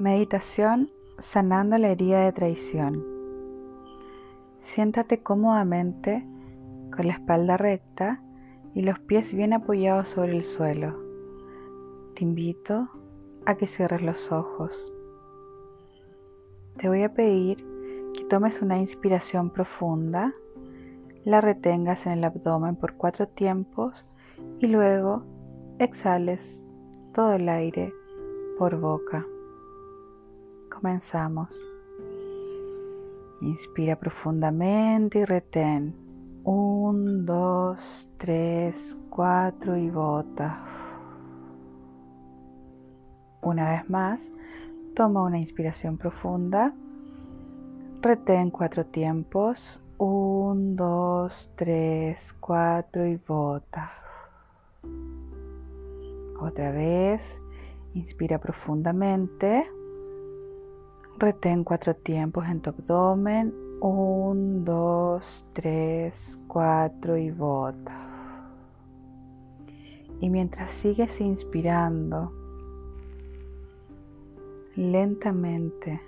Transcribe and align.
Meditación 0.00 0.90
sanando 1.18 1.76
la 1.76 1.90
herida 1.90 2.24
de 2.24 2.32
traición. 2.32 3.04
Siéntate 4.60 5.22
cómodamente 5.22 6.26
con 6.96 7.06
la 7.06 7.12
espalda 7.12 7.58
recta 7.58 8.22
y 8.74 8.80
los 8.80 8.98
pies 9.00 9.34
bien 9.34 9.52
apoyados 9.52 10.08
sobre 10.08 10.32
el 10.38 10.42
suelo. 10.42 10.98
Te 12.14 12.24
invito 12.24 12.88
a 13.44 13.56
que 13.56 13.66
cierres 13.66 14.00
los 14.00 14.32
ojos. 14.32 14.72
Te 16.78 16.88
voy 16.88 17.02
a 17.02 17.12
pedir 17.12 17.58
que 18.14 18.24
tomes 18.24 18.62
una 18.62 18.78
inspiración 18.78 19.50
profunda, 19.50 20.32
la 21.24 21.42
retengas 21.42 22.06
en 22.06 22.12
el 22.12 22.24
abdomen 22.24 22.74
por 22.74 22.94
cuatro 22.94 23.28
tiempos 23.28 24.06
y 24.60 24.66
luego 24.66 25.24
exhales 25.78 26.58
todo 27.12 27.34
el 27.34 27.50
aire 27.50 27.92
por 28.56 28.80
boca. 28.80 29.26
Comenzamos. 30.80 31.54
Inspira 33.42 33.96
profundamente 33.96 35.18
y 35.18 35.24
retén. 35.26 35.94
Un, 36.42 37.26
dos, 37.26 38.08
tres, 38.16 38.96
cuatro 39.10 39.76
y 39.76 39.90
bota. 39.90 40.64
Una 43.42 43.72
vez 43.72 43.90
más, 43.90 44.32
toma 44.94 45.22
una 45.22 45.38
inspiración 45.38 45.98
profunda. 45.98 46.72
Retén 48.00 48.48
cuatro 48.50 48.86
tiempos. 48.86 49.82
Un, 49.98 50.76
dos, 50.76 51.52
tres, 51.56 52.32
cuatro 52.40 53.06
y 53.06 53.16
bota. 53.16 53.90
Otra 56.40 56.72
vez, 56.72 57.20
inspira 57.92 58.38
profundamente. 58.38 59.68
Retén 61.20 61.64
cuatro 61.64 61.94
tiempos 61.94 62.46
en 62.46 62.62
tu 62.62 62.70
abdomen. 62.70 63.52
Un, 63.82 64.64
dos, 64.64 65.44
tres, 65.52 66.38
cuatro 66.48 67.18
y 67.18 67.30
bota. 67.30 67.94
Y 70.18 70.30
mientras 70.30 70.70
sigues 70.70 71.20
inspirando, 71.20 72.32
lentamente 74.76 76.00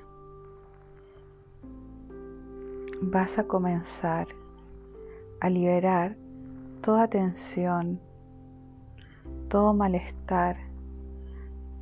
vas 3.02 3.38
a 3.38 3.44
comenzar 3.44 4.28
a 5.40 5.50
liberar 5.50 6.16
toda 6.80 7.06
tensión, 7.08 8.00
todo 9.50 9.74
malestar 9.74 10.71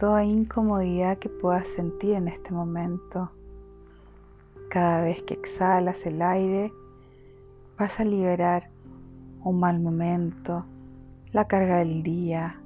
toda 0.01 0.25
incomodidad 0.25 1.19
que 1.19 1.29
puedas 1.29 1.69
sentir 1.69 2.15
en 2.15 2.29
este 2.29 2.53
momento. 2.53 3.31
Cada 4.71 5.03
vez 5.03 5.23
que 5.25 5.35
exhalas 5.35 6.07
el 6.07 6.23
aire, 6.23 6.73
vas 7.79 8.01
a 8.01 8.05
liberar 8.05 8.71
un 9.45 9.61
mal 9.61 9.79
momento, 9.79 10.65
la 11.33 11.47
carga 11.47 11.81
del 11.81 12.03
día 12.03 12.59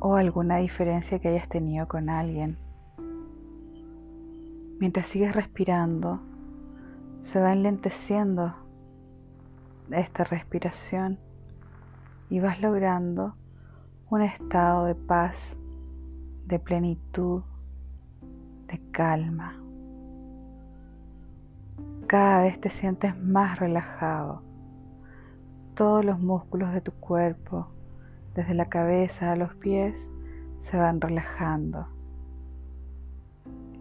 o 0.00 0.16
alguna 0.16 0.56
diferencia 0.56 1.20
que 1.20 1.28
hayas 1.28 1.48
tenido 1.48 1.86
con 1.86 2.08
alguien. 2.08 2.58
Mientras 4.80 5.06
sigues 5.06 5.32
respirando, 5.32 6.18
se 7.22 7.40
va 7.40 7.52
enlenteciendo 7.52 8.56
esta 9.92 10.24
respiración 10.24 11.16
y 12.28 12.40
vas 12.40 12.60
logrando 12.60 13.36
un 14.10 14.22
estado 14.22 14.86
de 14.86 14.96
paz 14.96 15.56
de 16.50 16.58
plenitud, 16.58 17.42
de 18.66 18.80
calma. 18.90 19.54
Cada 22.08 22.42
vez 22.42 22.60
te 22.60 22.70
sientes 22.70 23.16
más 23.16 23.60
relajado. 23.60 24.42
Todos 25.76 26.04
los 26.04 26.18
músculos 26.18 26.72
de 26.74 26.80
tu 26.80 26.90
cuerpo, 26.90 27.68
desde 28.34 28.54
la 28.54 28.68
cabeza 28.68 29.30
a 29.30 29.36
los 29.36 29.54
pies, 29.54 30.10
se 30.60 30.76
van 30.76 31.00
relajando. 31.00 31.86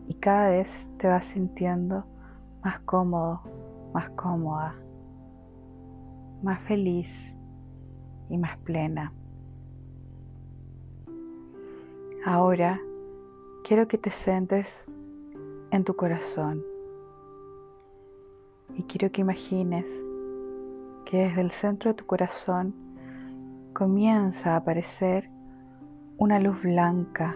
Y 0.07 0.13
cada 0.13 0.49
vez 0.49 0.69
te 0.99 1.07
vas 1.07 1.25
sintiendo 1.25 2.05
más 2.63 2.79
cómodo, 2.81 3.41
más 3.95 4.11
cómoda, 4.11 4.75
más 6.43 6.59
feliz 6.61 7.33
y 8.29 8.37
más 8.37 8.57
plena. 8.57 9.11
Ahora 12.25 12.81
quiero 13.63 13.87
que 13.87 13.97
te 13.97 14.11
sientes 14.11 14.67
en 15.71 15.85
tu 15.85 15.95
corazón 15.95 16.61
y 18.75 18.83
quiero 18.83 19.09
que 19.09 19.21
imagines 19.21 19.85
que 21.05 21.17
desde 21.17 21.39
el 21.39 21.51
centro 21.51 21.91
de 21.91 21.95
tu 21.95 22.05
corazón 22.05 22.73
comienza 23.73 24.53
a 24.53 24.57
aparecer 24.57 25.29
una 26.17 26.41
luz 26.41 26.61
blanca, 26.61 27.33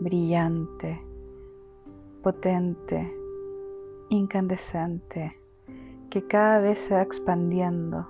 brillante, 0.00 1.00
potente, 2.20 3.14
incandescente, 4.08 5.38
que 6.10 6.26
cada 6.26 6.58
vez 6.58 6.80
se 6.80 6.94
va 6.94 7.02
expandiendo 7.02 8.08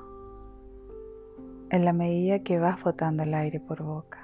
en 1.68 1.84
la 1.84 1.92
medida 1.92 2.38
que 2.38 2.58
vas 2.58 2.82
botando 2.82 3.24
el 3.24 3.34
aire 3.34 3.60
por 3.60 3.82
boca. 3.82 4.23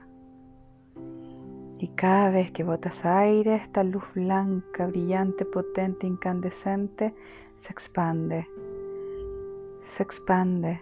Y 1.80 1.88
cada 1.88 2.28
vez 2.28 2.50
que 2.50 2.62
botas 2.62 3.06
aire, 3.06 3.54
esta 3.54 3.82
luz 3.82 4.04
blanca, 4.14 4.86
brillante, 4.86 5.46
potente, 5.46 6.06
incandescente, 6.06 7.14
se 7.62 7.72
expande, 7.72 8.46
se 9.80 10.02
expande, 10.02 10.78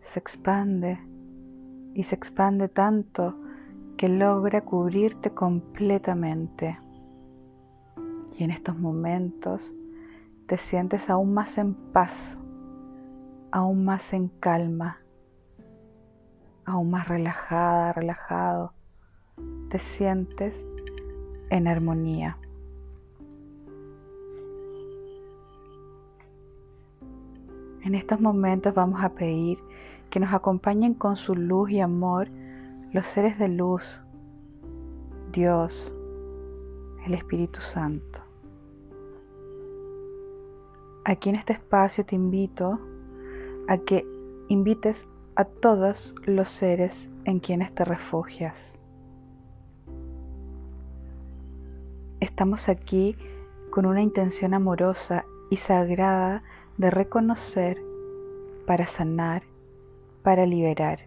se 0.00 0.18
expande 0.18 0.98
y 1.92 2.04
se 2.04 2.14
expande 2.14 2.70
tanto 2.70 3.36
que 3.98 4.08
logra 4.08 4.62
cubrirte 4.62 5.28
completamente. 5.34 6.78
Y 8.38 8.44
en 8.44 8.52
estos 8.52 8.78
momentos 8.78 9.70
te 10.46 10.56
sientes 10.56 11.10
aún 11.10 11.34
más 11.34 11.58
en 11.58 11.74
paz, 11.92 12.14
aún 13.50 13.84
más 13.84 14.14
en 14.14 14.28
calma, 14.40 15.00
aún 16.64 16.88
más 16.88 17.08
relajada, 17.08 17.92
relajado 17.92 18.75
te 19.70 19.78
sientes 19.78 20.64
en 21.50 21.68
armonía. 21.68 22.38
En 27.82 27.94
estos 27.94 28.20
momentos 28.20 28.74
vamos 28.74 29.02
a 29.02 29.10
pedir 29.10 29.58
que 30.10 30.18
nos 30.18 30.32
acompañen 30.32 30.94
con 30.94 31.16
su 31.16 31.34
luz 31.34 31.70
y 31.70 31.80
amor 31.80 32.28
los 32.92 33.06
seres 33.06 33.38
de 33.38 33.48
luz, 33.48 33.82
Dios, 35.32 35.94
el 37.04 37.14
Espíritu 37.14 37.60
Santo. 37.60 38.20
Aquí 41.04 41.28
en 41.28 41.36
este 41.36 41.52
espacio 41.52 42.04
te 42.04 42.16
invito 42.16 42.80
a 43.68 43.78
que 43.78 44.04
invites 44.48 45.06
a 45.36 45.44
todos 45.44 46.14
los 46.24 46.48
seres 46.48 47.08
en 47.24 47.38
quienes 47.38 47.72
te 47.74 47.84
refugias. 47.84 48.72
Estamos 52.20 52.70
aquí 52.70 53.14
con 53.70 53.84
una 53.84 54.00
intención 54.00 54.54
amorosa 54.54 55.26
y 55.50 55.56
sagrada 55.56 56.42
de 56.78 56.90
reconocer 56.90 57.78
para 58.66 58.86
sanar, 58.86 59.42
para 60.22 60.46
liberar. 60.46 61.00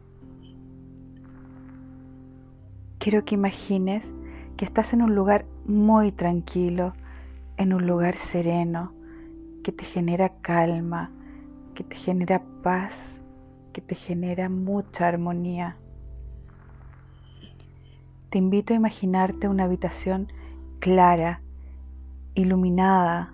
Quiero 3.00 3.26
que 3.26 3.34
imagines 3.34 4.14
que 4.56 4.66
estás 4.66 4.94
en 4.94 5.02
un 5.02 5.16
lugar 5.16 5.46
muy 5.66 6.12
tranquilo, 6.12 6.94
en 7.58 7.74
un 7.74 7.88
lugar 7.88 8.16
sereno, 8.16 8.94
que 9.64 9.72
te 9.72 9.86
genera 9.86 10.30
calma, 10.42 11.10
que 11.74 11.84
te 11.84 11.96
genera 11.96 12.44
paz, 12.62 13.20
que 13.74 13.82
te 13.82 13.96
genera 13.96 14.48
mucha 14.48 15.08
armonía. 15.08 15.76
Te 18.30 18.38
invito 18.38 18.74
a 18.74 18.78
imaginarte 18.78 19.48
una 19.48 19.64
habitación 19.64 20.32
clara, 20.80 21.42
iluminada. 22.36 23.34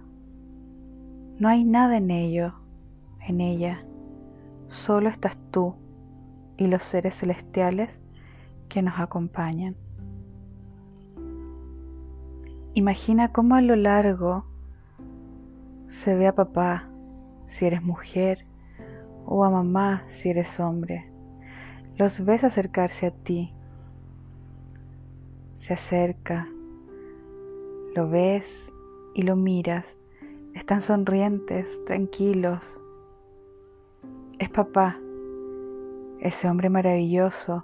No 1.40 1.48
hay 1.48 1.64
nada 1.64 1.98
en 1.98 2.12
ello, 2.12 2.54
en 3.28 3.42
ella. 3.42 3.84
Solo 4.68 5.10
estás 5.10 5.38
tú 5.52 5.76
y 6.58 6.68
los 6.68 6.84
seres 6.84 7.16
celestiales 7.16 8.00
que 8.68 8.82
nos 8.82 9.00
acompañan. 9.00 9.76
Imagina 12.74 13.32
cómo 13.32 13.56
a 13.56 13.62
lo 13.62 13.76
largo 13.76 14.46
se 15.88 16.16
ve 16.16 16.28
a 16.28 16.36
papá 16.36 16.90
si 17.48 17.66
eres 17.66 17.82
mujer 17.82 18.46
o 19.26 19.46
a 19.46 19.50
mamá 19.50 20.04
si 20.10 20.30
eres 20.30 20.60
hombre. 20.60 21.10
Los 21.98 22.26
ves 22.26 22.44
acercarse 22.44 23.06
a 23.08 23.12
ti. 23.12 23.54
Se 25.56 25.74
acerca, 25.74 26.50
Lo 27.96 28.10
ves 28.10 28.74
y 29.14 29.22
lo 29.22 29.38
miras. 29.38 29.96
Están 30.54 30.82
sonrientes, 30.82 31.82
tranquilos. 31.86 32.62
Es 34.38 34.50
papá, 34.50 35.00
ese 36.20 36.50
hombre 36.50 36.70
maravilloso, 36.70 37.64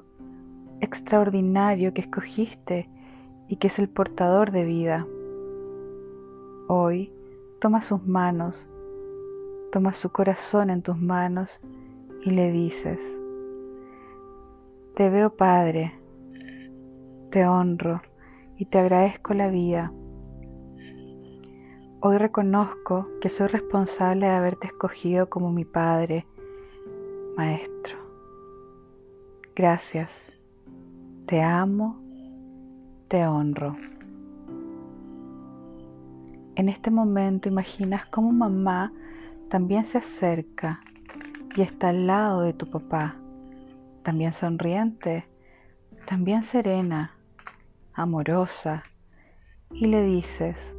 extraordinario 0.80 1.94
que 1.94 2.00
escogiste 2.00 2.89
y 3.50 3.57
que 3.57 3.68
es 3.68 3.78
el 3.78 3.89
portador 3.89 4.54
de 4.54 4.63
vida. 4.63 5.06
Hoy 6.69 7.12
toma 7.60 7.81
sus 7.81 8.01
manos, 8.07 8.66
toma 9.74 9.94
su 9.94 10.13
corazón 10.13 10.69
en 10.69 10.81
tus 10.81 10.98
manos 10.98 11.60
y 12.24 12.31
le 12.31 12.54
dices, 12.54 13.01
te 14.95 15.10
veo 15.10 15.36
Padre, 15.36 16.00
te 17.31 17.45
honro 17.45 18.01
y 18.56 18.63
te 18.68 18.80
agradezco 18.80 19.34
la 19.34 19.50
vida. 19.50 19.92
Hoy 22.03 22.18
reconozco 22.18 23.07
que 23.21 23.30
soy 23.30 23.45
responsable 23.45 24.25
de 24.25 24.31
haberte 24.31 24.65
escogido 24.65 25.30
como 25.30 25.51
mi 25.51 25.65
Padre, 25.65 26.25
Maestro. 27.38 27.95
Gracias, 29.56 30.25
te 31.27 31.44
amo, 31.44 32.01
te 33.07 33.27
honro. 33.27 33.77
En 36.56 36.69
este 36.69 36.89
momento 36.89 37.50
imaginas 37.50 38.07
cómo 38.07 38.31
mamá 38.31 38.92
también 39.51 39.86
se 39.86 40.00
acerca 40.00 40.81
y 41.56 41.62
está 41.62 41.89
al 41.89 42.07
lado 42.07 42.42
de 42.42 42.53
tu 42.53 42.68
papá, 42.68 43.15
también 44.01 44.33
sonriente, 44.33 45.27
también 46.07 46.45
serena, 46.45 47.15
amorosa, 47.94 48.86
y 49.69 49.86
le 49.86 50.03
dices, 50.03 50.75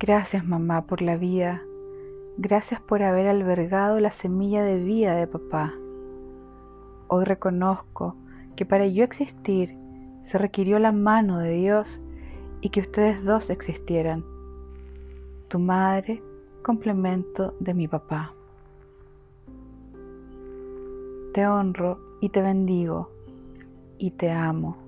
gracias 0.00 0.46
mamá 0.46 0.86
por 0.86 1.02
la 1.02 1.18
vida, 1.18 1.60
gracias 2.38 2.80
por 2.80 3.02
haber 3.02 3.28
albergado 3.28 4.00
la 4.00 4.10
semilla 4.10 4.64
de 4.64 4.78
vida 4.78 5.14
de 5.14 5.26
papá. 5.26 5.74
Hoy 7.08 7.26
reconozco 7.26 8.16
que 8.56 8.64
para 8.64 8.86
yo 8.86 9.04
existir 9.04 9.76
se 10.22 10.38
requirió 10.38 10.78
la 10.78 10.90
mano 10.90 11.38
de 11.38 11.50
Dios 11.50 12.00
y 12.62 12.70
que 12.70 12.80
ustedes 12.80 13.22
dos 13.24 13.50
existieran. 13.50 14.24
Tu 15.48 15.58
madre, 15.58 16.22
complemento 16.62 17.54
de 17.60 17.74
mi 17.74 17.86
papá. 17.86 18.32
Te 21.34 21.46
honro 21.46 21.98
y 22.22 22.30
te 22.30 22.40
bendigo 22.40 23.10
y 23.98 24.12
te 24.12 24.30
amo. 24.30 24.78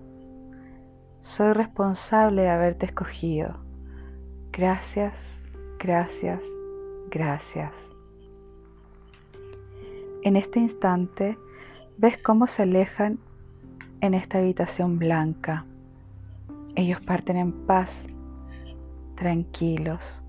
Soy 1.21 1.53
responsable 1.53 2.43
de 2.43 2.49
haberte 2.49 2.87
escogido. 2.87 3.72
Gracias, 4.53 5.15
gracias, 5.79 6.45
gracias. 7.11 7.73
En 10.23 10.37
este 10.37 10.61
instante 10.61 11.37
ves 11.99 12.19
cómo 12.19 12.47
se 12.47 12.63
alejan 12.63 13.19
en 14.01 14.15
esta 14.15 14.39
habitación 14.39 14.99
blanca 14.99 15.65
ellos 16.75 17.01
parten 17.03 17.37
en 17.37 17.53
paz, 17.67 17.91
tranquilos. 19.17 20.23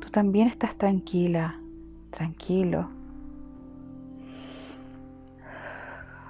Tú 0.00 0.10
también 0.10 0.48
estás 0.48 0.74
tranquila, 0.76 1.60
tranquilo. 2.10 2.88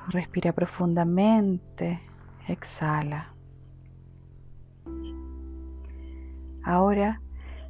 Respira 0.08 0.52
profundamente, 0.52 2.00
exhala. 2.49 3.30
Ahora 6.70 7.20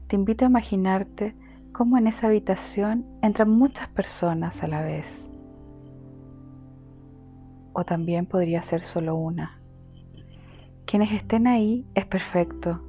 te 0.09 0.17
invito 0.17 0.45
a 0.45 0.49
imaginarte 0.49 1.35
cómo 1.73 1.97
en 1.97 2.07
esa 2.07 2.27
habitación 2.27 3.07
entran 3.23 3.49
muchas 3.49 3.89
personas 3.89 4.63
a 4.63 4.67
la 4.67 4.83
vez. 4.83 5.27
O 7.73 7.83
también 7.83 8.27
podría 8.27 8.61
ser 8.61 8.83
solo 8.83 9.17
una. 9.17 9.59
Quienes 10.85 11.13
estén 11.13 11.47
ahí 11.47 11.87
es 11.95 12.05
perfecto. 12.05 12.83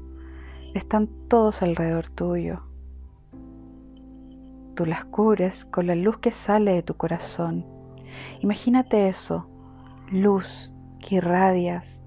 Están 0.73 1.07
todos 1.29 1.61
alrededor 1.61 2.09
tuyo. 2.09 2.59
Tú 4.75 4.85
las 4.85 5.05
cubres 5.05 5.63
con 5.63 5.87
la 5.87 5.95
luz 5.95 6.17
que 6.17 6.31
sale 6.31 6.73
de 6.73 6.83
tu 6.83 6.95
corazón. 6.95 7.65
Imagínate 8.41 9.07
eso, 9.07 9.47
luz 10.11 10.73
que 10.99 11.15
irradias 11.15 12.00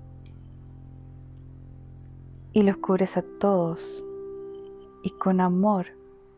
y 2.55 2.63
los 2.63 2.77
cubres 2.77 3.17
a 3.17 3.23
todos. 3.41 4.03
Y 5.03 5.11
con 5.11 5.41
amor 5.41 5.87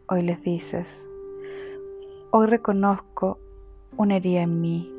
hoy 0.08 0.22
les 0.22 0.42
dices, 0.42 0.88
hoy 2.32 2.46
reconozco 2.46 3.38
una 3.96 4.16
herida 4.16 4.42
en 4.42 4.60
mí 4.60 4.90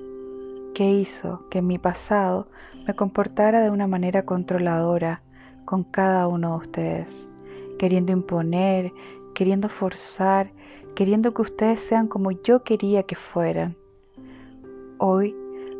que 0.75 0.89
hizo 0.91 1.43
que 1.49 1.57
en 1.57 1.67
mi 1.67 1.79
pasado 1.79 2.47
me 2.85 2.95
comportara 2.95 3.61
de 3.63 3.71
una 3.71 3.87
manera 3.87 4.25
controladora 4.25 5.23
con 5.65 5.83
cada 5.83 6.27
uno 6.27 6.51
de 6.51 6.65
ustedes, 6.67 7.27
queriendo 7.79 8.11
imponer, 8.11 8.93
queriendo 9.33 9.69
forzar, 9.69 10.51
queriendo 10.95 11.33
que 11.33 11.41
ustedes 11.41 11.81
sean 11.81 12.07
como 12.07 12.31
yo 12.31 12.63
quería 12.63 13.03
que 13.03 13.15
fueran. 13.15 13.75
Hoy 14.99 15.35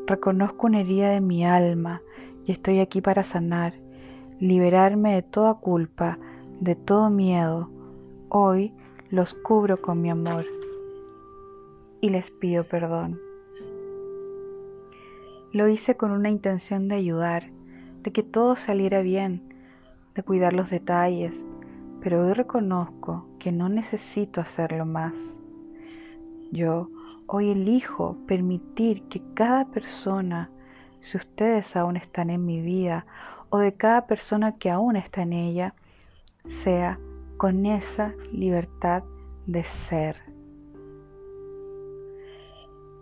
reconozco 0.08 0.66
una 0.66 0.82
herida 0.82 1.12
de 1.12 1.22
mi 1.22 1.46
alma 1.46 2.02
y 2.46 2.52
estoy 2.54 2.80
aquí 2.80 3.02
para 3.02 3.24
sanar, 3.24 3.74
liberarme 4.40 5.16
de 5.16 5.22
toda 5.24 5.56
culpa, 5.56 6.20
de 6.60 6.76
todo 6.76 7.10
miedo. 7.10 7.70
Hoy 8.30 8.74
los 9.10 9.34
cubro 9.34 9.82
con 9.82 10.02
mi 10.02 10.10
amor 10.10 10.46
y 12.02 12.10
les 12.10 12.30
pido 12.30 12.64
perdón. 12.64 13.20
Lo 15.54 15.68
hice 15.68 15.96
con 15.98 16.12
una 16.12 16.30
intención 16.30 16.88
de 16.88 16.96
ayudar, 16.96 17.50
de 18.04 18.12
que 18.12 18.22
todo 18.22 18.56
saliera 18.56 19.02
bien, 19.02 19.54
de 20.14 20.22
cuidar 20.22 20.54
los 20.54 20.70
detalles, 20.70 21.34
pero 22.02 22.26
hoy 22.26 22.34
reconozco 22.34 23.28
que 23.40 23.52
no 23.52 23.70
necesito 23.70 24.42
hacerlo 24.42 24.86
más. 24.86 25.14
Yo 26.52 26.90
hoy 27.26 27.50
elijo 27.50 28.18
permitir 28.28 29.04
que 29.04 29.22
cada 29.34 29.66
persona, 29.66 30.52
si 31.00 31.18
ustedes 31.18 31.76
aún 31.76 31.98
están 31.98 32.30
en 32.30 32.46
mi 32.46 32.62
vida, 32.62 33.06
o 33.50 33.60
de 33.60 33.74
cada 33.74 34.08
persona 34.08 34.58
que 34.58 34.70
aún 34.70 34.96
está 34.96 35.22
en 35.22 35.34
ella, 35.34 35.74
sea 36.48 37.00
con 37.38 37.66
esa 37.66 38.14
libertad 38.32 39.04
de 39.46 39.64
ser. 39.64 40.18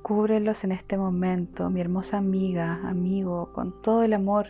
Cúbrelos 0.02 0.64
en 0.64 0.72
este 0.72 0.98
momento, 0.98 1.70
mi 1.70 1.82
hermosa 1.82 2.18
amiga, 2.18 2.80
amigo, 2.88 3.50
con 3.54 3.82
todo 3.82 4.04
el 4.04 4.14
amor, 4.14 4.48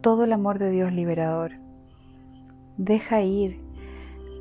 todo 0.00 0.24
el 0.24 0.32
amor 0.32 0.58
de 0.58 0.70
Dios 0.70 0.92
liberador. 0.92 1.52
Deja 2.76 3.22
ir, 3.22 3.60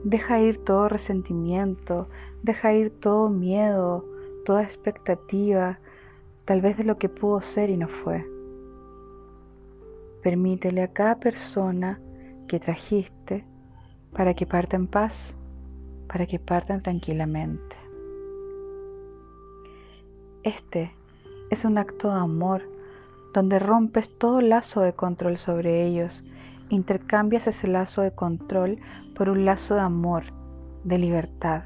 deja 0.03 0.39
ir 0.41 0.63
todo 0.63 0.89
resentimiento, 0.89 2.09
deja 2.41 2.73
ir 2.73 2.99
todo 2.99 3.29
miedo, 3.29 4.03
toda 4.45 4.63
expectativa, 4.63 5.79
tal 6.45 6.61
vez 6.61 6.77
de 6.77 6.85
lo 6.85 6.97
que 6.97 7.09
pudo 7.09 7.41
ser 7.41 7.69
y 7.69 7.77
no 7.77 7.87
fue. 7.87 8.34
Permítele 10.25 10.81
a 10.81 10.87
cada 10.87 11.19
persona 11.19 11.99
que 12.47 12.59
trajiste 12.59 13.45
para 14.11 14.33
que 14.33 14.47
parta 14.47 14.75
en 14.75 14.87
paz, 14.87 15.35
para 16.07 16.25
que 16.25 16.39
partan 16.39 16.81
tranquilamente. 16.81 17.75
Este 20.41 20.91
es 21.51 21.63
un 21.63 21.77
acto 21.77 22.07
de 22.07 22.19
amor 22.19 22.63
donde 23.35 23.59
rompes 23.59 24.09
todo 24.17 24.41
lazo 24.41 24.81
de 24.81 24.93
control 24.93 25.37
sobre 25.37 25.85
ellos, 25.85 26.23
intercambias 26.69 27.45
ese 27.45 27.67
lazo 27.67 28.01
de 28.01 28.15
control 28.15 28.79
por 29.15 29.29
un 29.29 29.45
lazo 29.45 29.75
de 29.75 29.81
amor, 29.81 30.23
de 30.83 30.97
libertad. 30.97 31.65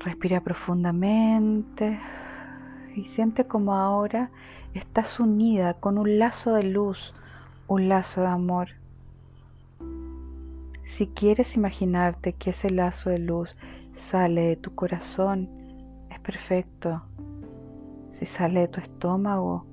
Respira 0.00 0.40
profundamente 0.40 2.00
y 2.96 3.04
siente 3.04 3.44
como 3.44 3.76
ahora 3.76 4.32
estás 4.78 5.20
unida 5.20 5.74
con 5.74 5.98
un 5.98 6.18
lazo 6.18 6.54
de 6.54 6.64
luz, 6.64 7.14
un 7.68 7.88
lazo 7.88 8.20
de 8.22 8.26
amor. 8.26 8.68
Si 10.84 11.08
quieres 11.08 11.56
imaginarte 11.56 12.32
que 12.32 12.50
ese 12.50 12.70
lazo 12.70 13.10
de 13.10 13.18
luz 13.18 13.56
sale 13.96 14.42
de 14.42 14.56
tu 14.56 14.74
corazón, 14.74 15.48
es 16.10 16.20
perfecto. 16.20 17.02
Si 18.12 18.26
sale 18.26 18.60
de 18.60 18.68
tu 18.68 18.80
estómago, 18.80 19.66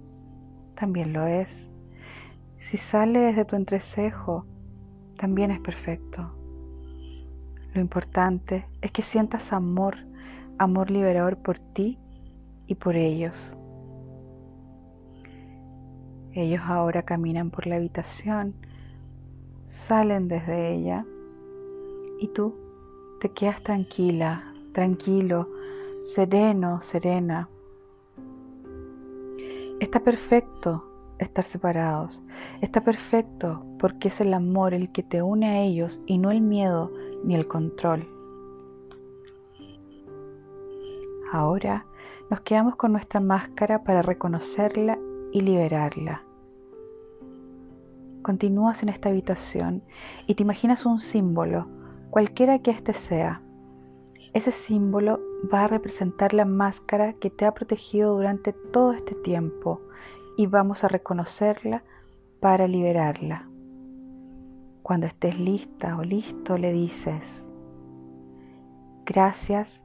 también 0.76 1.14
lo 1.14 1.28
es. 1.28 1.50
Si 2.60 2.78
sale 2.78 3.20
desde 3.20 3.46
tu 3.46 3.56
entrecejo, 3.56 4.46
también 5.18 5.52
es 5.52 5.60
perfecto. 5.60 6.36
Lo 7.74 7.82
importante 7.82 8.66
es 8.82 8.92
que 8.92 9.02
sientas 9.02 9.54
amor, 9.54 9.98
amor 10.58 10.92
liberador 10.92 11.38
por 11.38 11.60
ti 11.60 11.98
y 12.68 12.76
por 12.76 12.96
ellos. 12.96 13.56
Ellos 16.34 16.62
ahora 16.66 17.04
caminan 17.04 17.52
por 17.52 17.68
la 17.68 17.76
habitación, 17.76 18.56
salen 19.68 20.28
desde 20.28 20.74
ella 20.74 21.06
y 22.20 22.28
tú 22.30 22.56
te 23.22 23.30
quedas 23.30 23.62
tranquila, 23.64 24.44
tranquilo, 24.74 25.48
sereno, 26.04 26.82
serena. 26.82 27.50
Está 29.80 30.00
perfecto 30.00 30.84
estar 31.20 31.46
separados. 31.46 32.22
Está 32.62 32.82
perfecto 32.82 33.64
porque 33.80 34.08
es 34.08 34.20
el 34.22 34.34
amor 34.34 34.74
el 34.74 34.92
que 34.92 35.04
te 35.04 35.22
une 35.22 35.48
a 35.48 35.62
ellos 35.62 36.00
y 36.06 36.18
no 36.18 36.32
el 36.32 36.42
miedo 36.42 36.92
ni 37.24 37.36
el 37.36 37.48
control. 37.48 38.08
Ahora 41.32 41.86
nos 42.30 42.42
quedamos 42.42 42.76
con 42.76 42.92
nuestra 42.92 43.20
máscara 43.20 43.84
para 43.84 44.02
reconocerla 44.02 44.98
y 45.34 45.42
liberarla. 45.42 46.24
Continúas 48.22 48.84
en 48.84 48.90
esta 48.90 49.10
habitación 49.10 49.84
y 50.28 50.36
te 50.36 50.44
imaginas 50.44 50.86
un 50.86 51.02
símbolo, 51.02 51.68
cualquiera 52.12 52.60
que 52.60 52.72
éste 52.72 52.94
sea. 52.94 53.42
Ese 54.34 54.52
símbolo 54.52 55.20
va 55.52 55.66
a 55.66 55.68
representar 55.68 56.34
la 56.34 56.46
máscara 56.46 57.14
que 57.14 57.30
te 57.30 57.46
ha 57.46 57.54
protegido 57.54 58.16
durante 58.16 58.54
todo 58.54 58.94
este 58.94 59.16
tiempo 59.16 59.82
y 60.38 60.46
vamos 60.46 60.84
a 60.84 60.88
reconocerla 60.88 61.84
para 62.40 62.68
liberarla. 62.68 63.48
Cuando 64.84 65.08
estés 65.08 65.38
lista 65.40 65.98
o 65.98 66.04
listo 66.04 66.58
le 66.58 66.72
dices, 66.72 67.44
gracias 69.06 69.82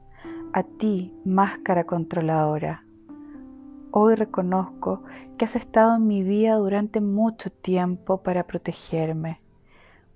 a 0.53 0.63
ti, 0.63 1.13
máscara 1.25 1.85
controladora. 1.85 2.83
Hoy 3.91 4.13
reconozco 4.13 5.01
que 5.37 5.45
has 5.45 5.55
estado 5.55 5.95
en 5.95 6.05
mi 6.05 6.21
vida 6.21 6.55
durante 6.55 7.01
mucho 7.01 7.51
tiempo 7.51 8.21
para 8.21 8.45
protegerme, 8.45 9.41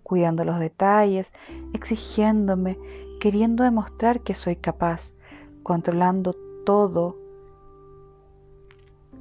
cuidando 0.03 0.46
los 0.46 0.60
detalles, 0.60 1.32
exigiéndome, 1.74 2.77
queriendo 3.20 3.63
demostrar 3.63 4.22
que 4.22 4.36
soy 4.36 4.58
capaz, 4.58 5.12
controlando 5.63 6.36
todo 6.65 7.18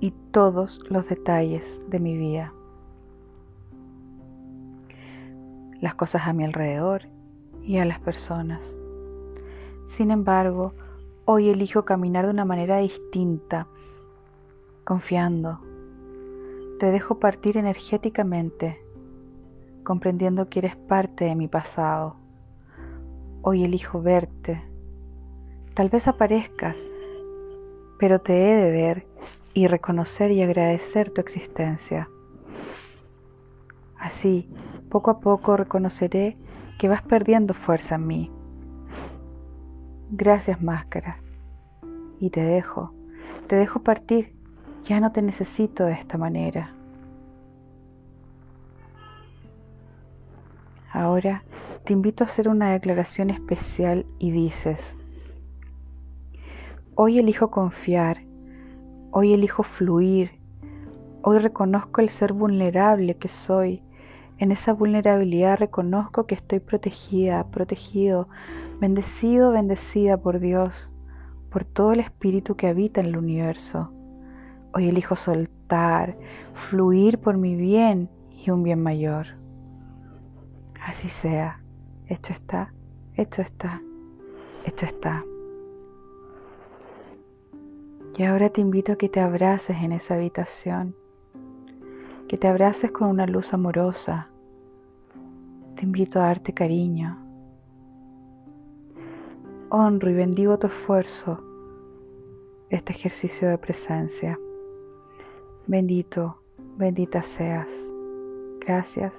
y 0.01 0.11
todos 0.33 0.81
los 0.91 1.09
detalles 1.09 1.81
de 1.89 1.99
mi 1.99 2.19
vida. 2.19 2.53
Las 5.81 5.95
cosas 5.95 6.27
a 6.27 6.35
mi 6.35 6.45
alrededor 6.45 7.03
y 7.63 7.79
a 7.79 7.87
las 7.87 8.01
personas. 8.01 8.75
Sin 9.87 10.11
embargo, 10.11 10.75
hoy 11.25 11.49
elijo 11.49 11.85
caminar 11.85 12.27
de 12.27 12.33
una 12.33 12.45
manera 12.45 12.79
distinta, 12.79 13.67
confiando. 14.85 15.61
Te 16.79 16.91
dejo 16.91 17.19
partir 17.19 17.57
energéticamente, 17.57 18.81
comprendiendo 19.85 20.49
que 20.49 20.61
eres 20.61 20.77
parte 20.77 21.25
de 21.25 21.35
mi 21.35 21.49
pasado. 21.49 22.17
Hoy 23.43 23.65
elijo 23.65 24.03
verte. 24.03 24.63
Tal 25.75 25.89
vez 25.89 26.09
aparezcas, 26.09 26.77
pero 27.99 28.21
te 28.21 28.33
he 28.35 28.57
de 28.57 28.71
ver 28.71 29.07
y 29.55 29.67
reconocer 29.67 30.31
y 30.33 30.43
agradecer 30.43 31.11
tu 31.11 31.21
existencia. 31.21 32.09
Así, 33.99 34.49
poco 34.91 35.11
a 35.11 35.21
poco 35.21 35.57
reconoceré 35.57 36.37
que 36.79 36.89
vas 36.89 37.03
perdiendo 37.03 37.55
fuerza 37.55 37.95
en 37.95 38.07
mí. 38.07 38.31
Gracias 40.11 40.61
máscara. 40.61 41.19
Y 42.19 42.31
te 42.31 42.43
dejo, 42.43 42.93
te 43.47 43.57
dejo 43.57 43.81
partir, 43.81 44.35
ya 44.85 45.01
no 45.01 45.13
te 45.13 45.23
necesito 45.23 45.85
de 45.85 45.93
esta 45.93 46.19
manera. 46.19 46.73
Ahora 50.93 51.43
te 51.85 51.93
invito 51.93 52.25
a 52.25 52.27
hacer 52.27 52.49
una 52.49 52.73
declaración 52.73 53.31
especial 53.31 54.07
y 54.19 54.31
dices, 54.31 54.97
hoy 56.95 57.19
elijo 57.19 57.51
confiar 57.51 58.19
Hoy 59.15 59.35
elijo 59.35 59.63
fluir. 59.63 60.31
Hoy 61.21 61.37
reconozco 61.37 62.01
el 62.01 62.09
ser 62.09 62.33
vulnerable 62.33 63.19
que 63.19 63.29
soy. 63.29 63.83
En 64.39 64.53
esa 64.53 64.73
vulnerabilidad 64.73 65.59
reconozco 65.59 66.25
que 66.25 66.35
estoy 66.35 66.61
protegida, 66.61 67.45
protegido, 67.49 68.27
bendecido, 68.81 69.51
bendecida 69.51 70.17
por 70.17 70.41
Dios, 70.41 70.89
por 71.51 71.67
todo 71.67 71.93
el 71.93 72.01
espíritu 72.01 72.57
que 72.57 72.69
habita 72.69 73.03
en 73.03 73.09
el 73.09 73.19
universo. 73.19 73.93
Hoy 74.75 74.89
elijo 74.89 75.17
soltar, 75.17 76.17
fluir 76.55 77.19
por 77.19 77.37
mi 77.37 77.55
bien 77.57 78.09
y 78.31 78.51
un 78.51 78.63
bien 78.63 78.83
mayor. 78.83 79.27
Así 80.87 81.09
sea. 81.09 81.63
Hecho 82.09 82.33
está, 82.33 82.75
hecho 83.15 83.41
está, 83.41 83.81
hecho 84.67 84.85
está. 84.85 85.25
Y 88.19 88.25
ahora 88.25 88.51
te 88.51 88.61
invito 88.61 88.93
a 88.93 88.97
que 88.97 89.09
te 89.09 89.21
abraces 89.21 89.77
en 89.83 89.93
esa 89.93 90.15
habitación, 90.15 90.95
que 92.29 92.37
te 92.37 92.49
abraces 92.49 92.91
con 92.91 93.09
una 93.09 93.27
luz 93.27 93.55
amorosa. 93.55 94.29
Te 95.77 95.85
invito 95.85 96.21
a 96.21 96.25
darte 96.25 96.53
cariño. 96.53 97.19
Honro 99.71 100.11
y 100.11 100.15
bendigo 100.15 100.59
tu 100.59 100.67
esfuerzo, 100.67 101.43
este 102.69 102.93
ejercicio 102.93 103.49
de 103.49 103.57
presencia. 103.57 104.39
Bendito, 105.67 106.43
bendita 106.77 107.23
seas. 107.23 107.69
Gracias, 108.61 109.13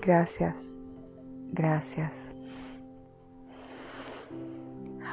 gracias, 0.00 0.54
gracias. 1.52 2.12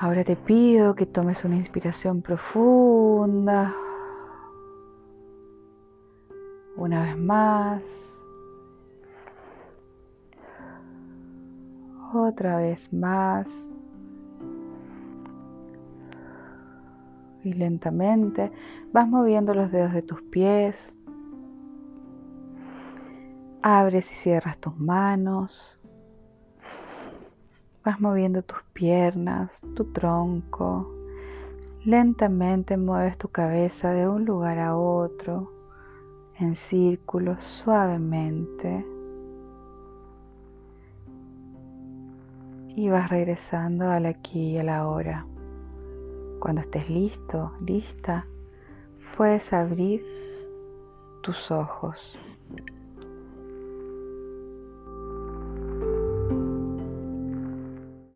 Ahora 0.01 0.23
te 0.23 0.35
pido 0.35 0.95
que 0.95 1.05
tomes 1.05 1.43
una 1.43 1.57
inspiración 1.57 2.21
profunda. 2.21 3.73
Una 6.77 7.03
vez 7.03 7.17
más. 7.17 7.83
Otra 12.13 12.57
vez 12.57 12.91
más. 12.93 13.68
Y 17.49 17.53
lentamente 17.53 18.51
vas 18.93 19.07
moviendo 19.07 19.55
los 19.55 19.71
dedos 19.71 19.91
de 19.91 20.03
tus 20.03 20.21
pies. 20.21 20.93
Abres 23.63 24.11
y 24.11 24.13
cierras 24.13 24.59
tus 24.59 24.77
manos. 24.77 25.79
Vas 27.83 27.99
moviendo 27.99 28.43
tus 28.43 28.61
piernas, 28.73 29.59
tu 29.75 29.85
tronco. 29.85 30.93
Lentamente 31.85 32.77
mueves 32.77 33.17
tu 33.17 33.29
cabeza 33.29 33.93
de 33.93 34.07
un 34.07 34.25
lugar 34.25 34.59
a 34.59 34.77
otro, 34.77 35.51
en 36.37 36.55
círculos, 36.55 37.43
suavemente. 37.43 38.85
Y 42.75 42.89
vas 42.89 43.09
regresando 43.09 43.89
al 43.89 44.05
aquí 44.05 44.51
y 44.51 44.57
a 44.59 44.63
la 44.63 44.87
hora. 44.87 45.25
Cuando 46.39 46.61
estés 46.61 46.89
listo, 46.89 47.51
lista, 47.65 48.25
puedes 49.17 49.51
abrir 49.51 50.05
tus 51.21 51.51
ojos. 51.51 52.17